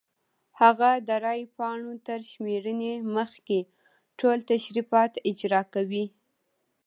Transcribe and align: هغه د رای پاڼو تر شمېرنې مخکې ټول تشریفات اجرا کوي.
هغه 0.61 0.91
د 1.07 1.09
رای 1.25 1.41
پاڼو 1.55 1.93
تر 2.07 2.19
شمېرنې 2.31 2.93
مخکې 3.17 3.59
ټول 4.19 4.37
تشریفات 4.53 5.11
اجرا 5.29 5.61
کوي. 5.73 6.05